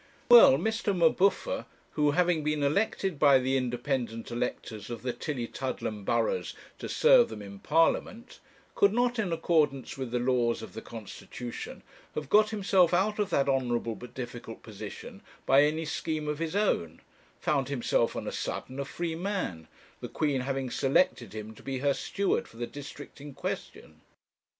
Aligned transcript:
Well, 0.29 0.57
Mr. 0.57 0.97
M'Buffer, 0.97 1.67
who, 1.91 2.09
having 2.09 2.43
been 2.43 2.63
elected 2.63 3.19
by 3.19 3.37
the 3.37 3.55
independent 3.55 4.31
electors 4.31 4.89
of 4.89 5.03
the 5.03 5.13
Tillietudlem 5.13 6.05
burghs 6.05 6.55
to 6.79 6.89
serve 6.89 7.29
them 7.29 7.43
in 7.43 7.59
Parliament, 7.59 8.39
could 8.73 8.93
not, 8.93 9.19
in 9.19 9.31
accordance 9.31 9.99
with 9.99 10.09
the 10.09 10.17
laws 10.17 10.63
of 10.63 10.73
the 10.73 10.81
constitution, 10.81 11.83
have 12.15 12.31
got 12.31 12.49
himself 12.49 12.95
out 12.95 13.19
of 13.19 13.29
that 13.29 13.47
honourable 13.47 13.93
but 13.93 14.15
difficult 14.15 14.63
position 14.63 15.21
by 15.45 15.61
any 15.61 15.85
scheme 15.85 16.27
of 16.27 16.39
his 16.39 16.55
own, 16.55 17.01
found 17.39 17.69
himself 17.69 18.15
on 18.15 18.27
a 18.27 18.31
sudden 18.31 18.79
a 18.79 18.85
free 18.85 19.13
man, 19.13 19.67
the 19.99 20.09
Queen 20.09 20.41
having 20.41 20.71
selected 20.71 21.31
him 21.33 21.53
to 21.53 21.61
be 21.61 21.77
her 21.77 21.93
steward 21.93 22.47
for 22.47 22.57
the 22.57 22.65
district 22.65 23.21
in 23.21 23.35
question. 23.35 24.01